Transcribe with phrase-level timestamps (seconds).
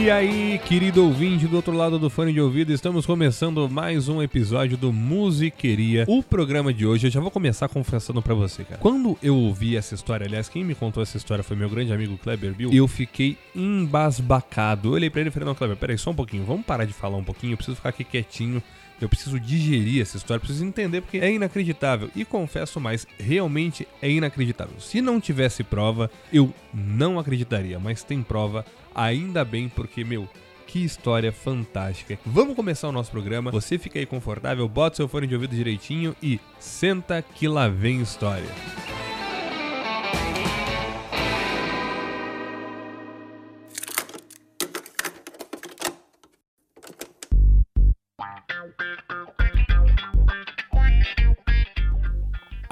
[0.00, 4.22] E aí, querido ouvinte do outro lado do fone de ouvido, estamos começando mais um
[4.22, 6.06] episódio do Musiqueria.
[6.08, 8.80] O programa de hoje, eu já vou começar confessando para você, cara.
[8.80, 12.16] Quando eu ouvi essa história, aliás, quem me contou essa história foi meu grande amigo
[12.16, 14.88] Kleber Bill, eu fiquei embasbacado.
[14.88, 16.94] Eu olhei pra ele e falei, não, Kleber, peraí, só um pouquinho, vamos parar de
[16.94, 18.62] falar um pouquinho, eu preciso ficar aqui quietinho.
[19.00, 22.10] Eu preciso digerir essa história, preciso entender porque é inacreditável.
[22.14, 24.78] E confesso mais, realmente é inacreditável.
[24.78, 28.62] Se não tivesse prova, eu não acreditaria, mas tem prova,
[28.94, 30.28] ainda bem, porque, meu,
[30.66, 32.18] que história fantástica.
[32.24, 33.50] Vamos começar o nosso programa.
[33.50, 38.00] Você fica aí confortável, bota seu fone de ouvido direitinho e senta que lá vem
[38.00, 38.48] história.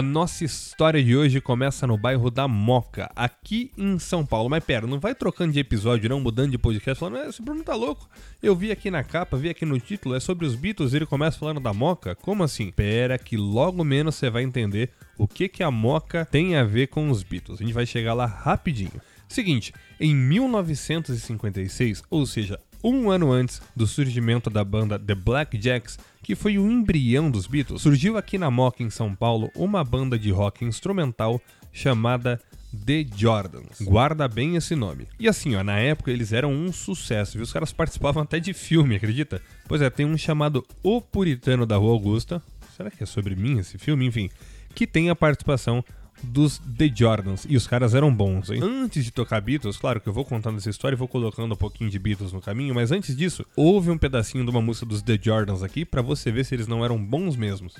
[0.00, 4.48] A nossa história de hoje começa no bairro da Moca, aqui em São Paulo.
[4.48, 7.74] Mas pera, não vai trocando de episódio, não, mudando de podcast, falando, esse Bruno tá
[7.74, 8.08] louco.
[8.42, 11.04] Eu vi aqui na capa, vi aqui no título, é sobre os Beatles e ele
[11.04, 12.14] começa falando da Moca?
[12.14, 12.72] Como assim?
[12.72, 16.86] Pera que logo menos você vai entender o que, que a Moca tem a ver
[16.86, 17.60] com os Beatles.
[17.60, 19.02] A gente vai chegar lá rapidinho.
[19.28, 25.98] Seguinte, em 1956, ou seja, um ano antes do surgimento da banda The Black Jacks,
[26.22, 30.18] que foi o embrião dos Beatles, surgiu aqui na Moca, em São Paulo, uma banda
[30.18, 31.40] de rock instrumental
[31.72, 32.40] chamada
[32.84, 33.80] The Jordans.
[33.80, 35.08] Guarda bem esse nome.
[35.18, 37.42] E assim, ó, na época eles eram um sucesso, viu?
[37.42, 39.42] Os caras participavam até de filme, acredita?
[39.66, 42.42] Pois é, tem um chamado O Puritano da Rua Augusta.
[42.76, 44.06] Será que é sobre mim esse filme?
[44.06, 44.30] Enfim,
[44.74, 45.84] que tem a participação
[46.22, 47.46] dos The Jordans.
[47.48, 48.60] E os caras eram bons, hein?
[48.62, 51.56] Antes de tocar Beatles, claro que eu vou contando essa história e vou colocando um
[51.56, 55.02] pouquinho de Beatles no caminho, mas antes disso, houve um pedacinho de uma música dos
[55.02, 57.74] The Jordans aqui para você ver se eles não eram bons mesmos.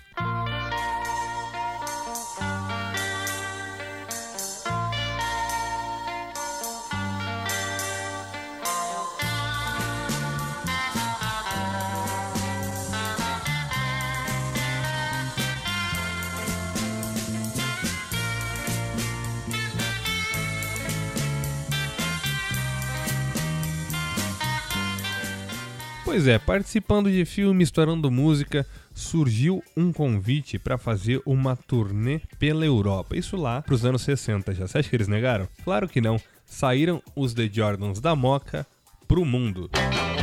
[26.10, 32.66] Pois é, participando de filme, estourando música, surgiu um convite para fazer uma turnê pela
[32.66, 33.16] Europa.
[33.16, 34.66] Isso lá pros anos 60 já.
[34.66, 35.46] Você acha que eles negaram?
[35.62, 36.20] Claro que não.
[36.44, 38.66] Saíram os The Jordans da Moca
[39.06, 39.70] pro mundo.
[39.72, 40.19] Oh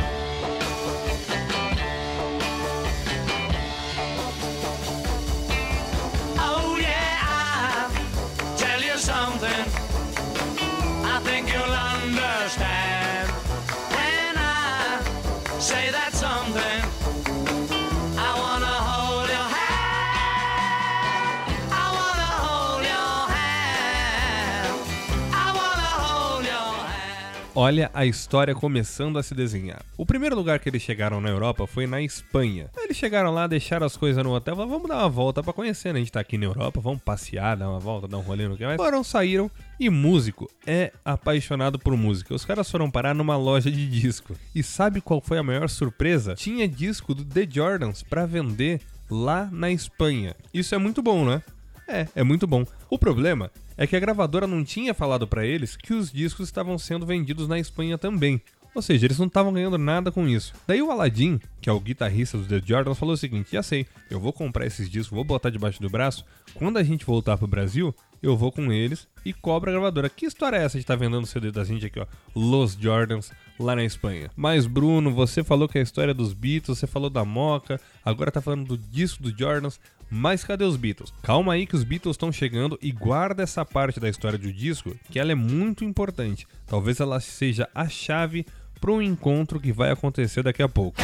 [27.60, 29.84] Olha a história começando a se desenhar.
[29.96, 32.70] O primeiro lugar que eles chegaram na Europa foi na Espanha.
[32.76, 35.92] Eles chegaram lá, deixaram as coisas no hotel, falaram, vamos dar uma volta pra conhecer,
[35.92, 35.98] né?
[35.98, 38.56] A gente tá aqui na Europa, vamos passear, dar uma volta, dar um rolê no
[38.56, 38.76] que mais.
[38.76, 42.32] Foram, saíram e músico é apaixonado por música.
[42.32, 44.36] Os caras foram parar numa loja de disco.
[44.54, 46.36] E sabe qual foi a maior surpresa?
[46.36, 48.80] Tinha disco do The Jordans pra vender
[49.10, 50.36] lá na Espanha.
[50.54, 51.42] Isso é muito bom, né?
[51.88, 52.64] É, é muito bom.
[52.88, 56.76] O problema é que a gravadora não tinha falado pra eles que os discos estavam
[56.76, 58.42] sendo vendidos na Espanha também.
[58.74, 60.52] Ou seja, eles não estavam ganhando nada com isso.
[60.66, 63.86] Daí o Aladdin, que é o guitarrista dos The Jordans, falou o seguinte: já sei,
[64.10, 66.24] eu vou comprar esses discos, vou botar debaixo do braço.
[66.54, 70.08] Quando a gente voltar pro Brasil, eu vou com eles e cobro a gravadora.
[70.08, 72.06] Que história é essa de estar vendendo o CD da gente aqui, ó?
[72.34, 74.30] Los Jordans, lá na Espanha.
[74.36, 78.40] Mas, Bruno, você falou que a história dos Beatles, você falou da Moca, agora tá
[78.40, 79.80] falando do disco do Jordans.
[80.10, 81.12] Mas cadê os Beatles?
[81.22, 84.96] Calma aí que os Beatles estão chegando e guarda essa parte da história do disco,
[85.10, 86.46] que ela é muito importante.
[86.66, 88.46] Talvez ela seja a chave
[88.80, 90.98] para um encontro que vai acontecer daqui a pouco.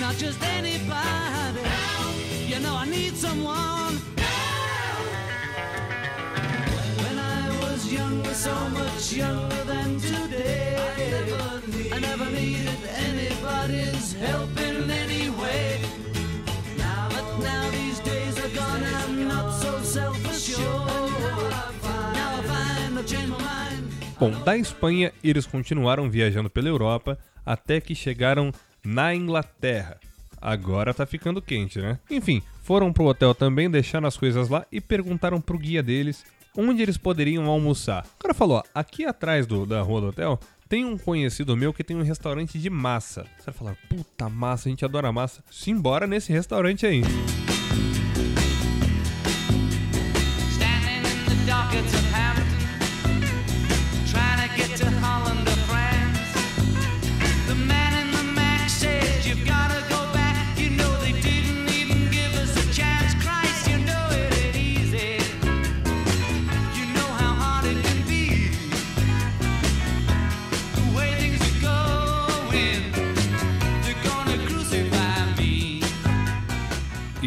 [0.00, 1.29] Help,
[2.60, 3.94] know I need someone.
[7.02, 10.76] When I was younger, so much younger than today.
[11.92, 15.80] I never, needed anybody's help in any way.
[16.78, 20.60] Now but now these days are gone, I'm not so self-assured.
[22.14, 23.88] Now I find I've changed my mind.
[24.18, 28.52] Bom, da Espanha eles continuaram viajando pela Europa até que chegaram
[28.84, 29.98] na Inglaterra.
[30.40, 31.98] Agora tá ficando quente, né?
[32.10, 36.24] Enfim, foram pro hotel também, deixaram as coisas lá e perguntaram pro guia deles
[36.56, 38.04] onde eles poderiam almoçar.
[38.18, 41.82] O cara falou: aqui atrás do, da rua do hotel tem um conhecido meu que
[41.82, 43.26] tem um restaurante de massa.
[43.38, 45.42] Você vai falar: puta massa, a gente adora massa.
[45.50, 47.02] Simbora nesse restaurante aí.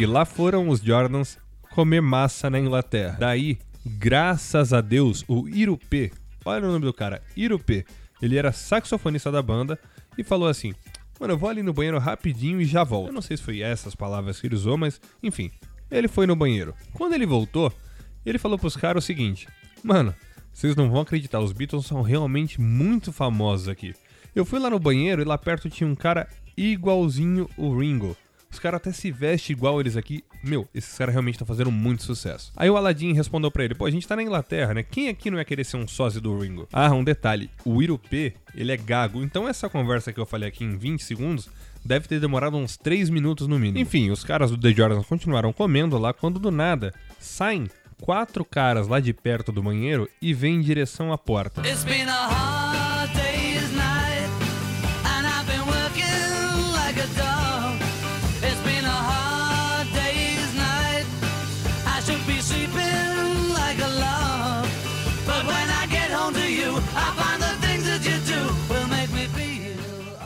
[0.06, 1.38] Lá foram os Jordans
[1.70, 3.16] comer massa na Inglaterra.
[3.18, 6.12] Daí, graças a Deus, o Irupê,
[6.44, 7.84] olha o nome do cara, Irupê,
[8.20, 9.78] ele era saxofonista da banda
[10.16, 10.74] e falou assim:
[11.20, 13.08] Mano, eu vou ali no banheiro rapidinho e já volto.
[13.08, 15.50] Eu não sei se foi essas palavras que ele usou, mas enfim,
[15.90, 16.74] ele foi no banheiro.
[16.92, 17.72] Quando ele voltou,
[18.24, 19.48] ele falou pros caras o seguinte:
[19.82, 20.14] Mano,
[20.52, 23.94] vocês não vão acreditar, os Beatles são realmente muito famosos aqui.
[24.34, 28.16] Eu fui lá no banheiro e lá perto tinha um cara igualzinho o Ringo.
[28.54, 30.24] Os caras até se vestem igual eles aqui.
[30.42, 32.52] Meu, esses caras realmente estão fazendo muito sucesso.
[32.56, 34.84] Aí o Aladdin respondeu pra ele: pô, a gente tá na Inglaterra, né?
[34.84, 36.68] Quem aqui não ia querer ser um sósia do Ringo?
[36.72, 39.24] Ah, um detalhe: o Irupê, ele é gago.
[39.24, 41.48] Então essa conversa que eu falei aqui em 20 segundos
[41.84, 43.80] deve ter demorado uns 3 minutos no mínimo.
[43.80, 47.68] Enfim, os caras do The Jordans continuaram comendo lá quando do nada saem
[48.00, 51.60] quatro caras lá de perto do banheiro e vêm em direção à porta.
[51.62, 52.83] It's been a hard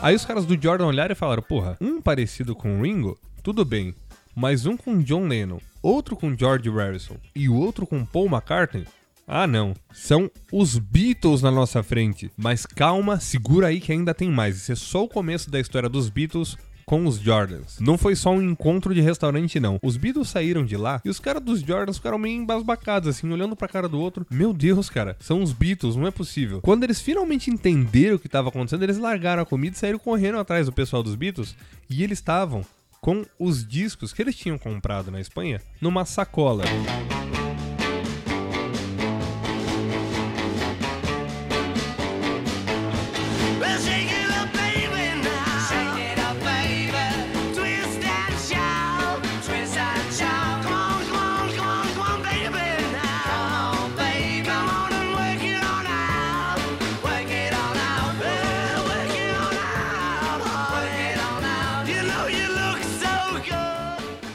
[0.01, 3.65] Aí os caras do Jordan olharam e falaram: Porra, um parecido com o Ringo, tudo
[3.65, 3.93] bem.
[4.35, 8.87] Mas um com John Lennon, outro com George Harrison e o outro com Paul McCartney?
[9.27, 9.73] Ah, não.
[9.91, 12.31] São os Beatles na nossa frente.
[12.37, 14.57] Mas calma, segura aí que ainda tem mais.
[14.57, 16.57] Isso é só o começo da história dos Beatles
[16.89, 17.77] com os Jordans.
[17.79, 19.77] Não foi só um encontro de restaurante, não.
[19.79, 23.55] Os Beatles saíram de lá e os caras dos Jordans ficaram meio embasbacados, assim, olhando
[23.55, 24.25] pra cara do outro.
[24.27, 26.61] Meu Deus, cara, são os Beatles, não é possível.
[26.61, 30.39] Quando eles finalmente entenderam o que estava acontecendo, eles largaram a comida e saíram correndo
[30.39, 31.55] atrás do pessoal dos Beatles
[31.87, 32.65] e eles estavam
[32.99, 36.63] com os discos que eles tinham comprado na Espanha numa sacola.
[36.63, 37.28] Well,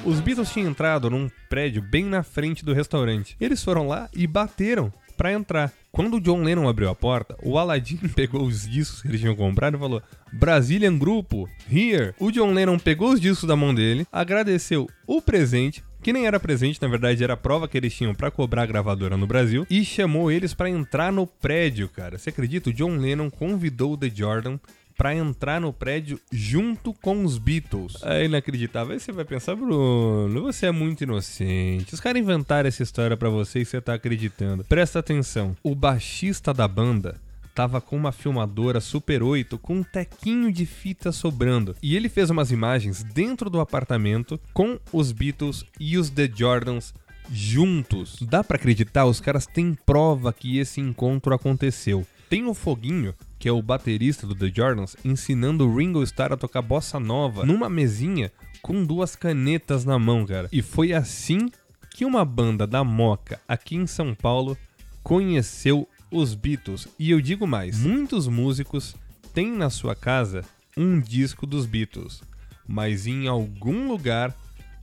[0.05, 3.35] Os Beatles tinham entrado num prédio bem na frente do restaurante.
[3.41, 5.73] Eles foram lá e bateram pra entrar.
[5.91, 9.35] Quando o John Lennon abriu a porta, o Aladdin pegou os discos que eles tinham
[9.35, 12.13] comprado e falou: Brazilian Grupo, here.
[12.21, 16.39] O John Lennon pegou os discos da mão dele, agradeceu o presente, que nem era
[16.39, 19.67] presente, na verdade era a prova que eles tinham pra cobrar a gravadora no Brasil,
[19.71, 22.19] e chamou eles pra entrar no prédio, cara.
[22.19, 22.69] Você acredita?
[22.69, 24.59] O John Lennon convidou o The Jordan
[24.97, 27.97] pra entrar no prédio junto com os Beatles.
[28.03, 28.93] É inacreditável.
[28.93, 31.95] Aí você vai pensar, Bruno, você é muito inocente.
[31.95, 34.65] Os caras inventaram essa história pra você e você tá acreditando.
[34.65, 35.57] Presta atenção.
[35.63, 37.21] O baixista da banda
[37.55, 41.77] tava com uma filmadora Super 8 com um tequinho de fita sobrando.
[41.83, 46.93] E ele fez umas imagens dentro do apartamento com os Beatles e os The Jordans
[47.31, 48.19] juntos.
[48.23, 49.07] Dá pra acreditar?
[49.07, 52.07] Os caras têm prova que esse encontro aconteceu.
[52.29, 56.37] Tem o Foguinho, que é o baterista do The Jordans, ensinando o Ringo Starr a
[56.39, 58.33] tocar bossa nova numa mesinha
[58.63, 60.49] com duas canetas na mão, cara.
[60.51, 61.51] E foi assim
[61.91, 64.57] que uma banda da Moca aqui em São Paulo
[65.03, 66.89] conheceu os Beatles.
[66.99, 68.97] E eu digo mais, muitos músicos
[69.35, 70.43] têm na sua casa
[70.75, 72.23] um disco dos Beatles,
[72.67, 74.35] mas em algum lugar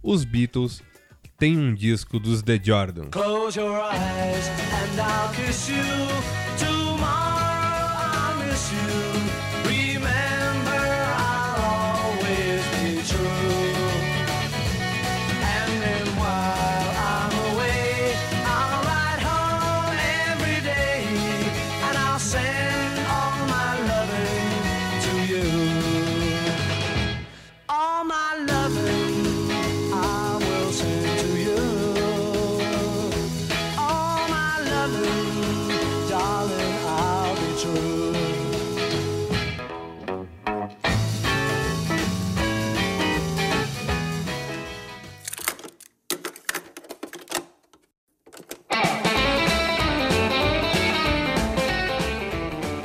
[0.04, 0.84] os Beatles
[1.36, 3.10] têm um disco dos The Jordans.
[8.72, 9.11] you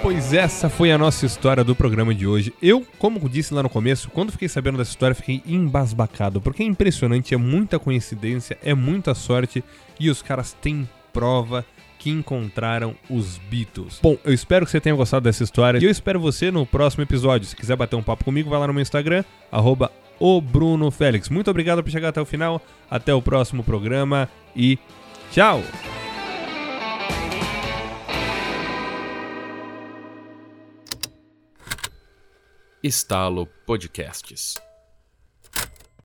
[0.07, 2.55] Pois essa foi a nossa história do programa de hoje.
[2.63, 6.67] Eu, como disse lá no começo, quando fiquei sabendo dessa história, fiquei embasbacado, porque é
[6.67, 9.65] impressionante, é muita coincidência, é muita sorte
[9.99, 11.67] e os caras têm prova
[11.99, 13.99] que encontraram os Beatles.
[14.01, 17.03] Bom, eu espero que você tenha gostado dessa história e eu espero você no próximo
[17.03, 17.49] episódio.
[17.49, 19.91] Se quiser bater um papo comigo, vai lá no meu Instagram, arroba.
[21.33, 22.63] Muito obrigado por chegar até o final.
[22.89, 24.79] Até o próximo programa e
[25.33, 25.65] tchau!
[32.87, 34.66] Estalo Podcasts.